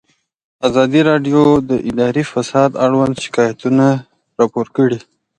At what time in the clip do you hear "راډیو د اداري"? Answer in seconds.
1.09-2.23